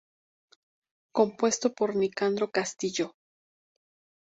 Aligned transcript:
Compuesto 1.13 1.75
por 1.75 1.95
Nicandro 1.95 2.49
Castillo. 2.49 3.13